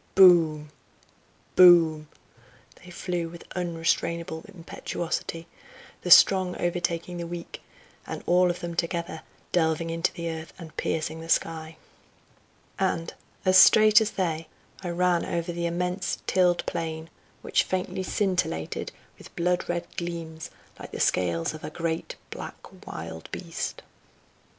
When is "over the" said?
15.23-15.67